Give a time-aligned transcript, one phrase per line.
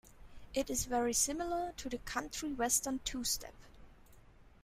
[0.55, 3.53] It is very similar to the country western two-step.